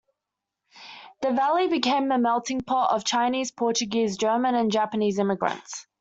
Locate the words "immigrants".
5.19-5.85